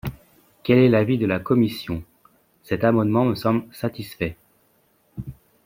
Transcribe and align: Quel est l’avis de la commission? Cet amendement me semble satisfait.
Quel 0.63 0.79
est 0.79 0.89
l’avis 0.89 1.19
de 1.19 1.27
la 1.27 1.37
commission? 1.37 2.01
Cet 2.63 2.83
amendement 2.83 3.23
me 3.23 3.35
semble 3.35 3.65
satisfait. 3.71 4.35